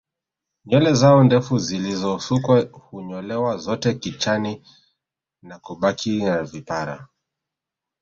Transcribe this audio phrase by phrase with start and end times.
[0.65, 4.63] Nywele zao ndefu zilizosukwa hunyolewa zote kichani
[5.41, 7.07] na kubaki na vipara